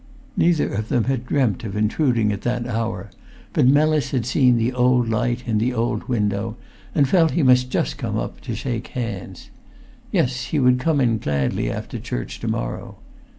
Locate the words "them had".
0.89-1.27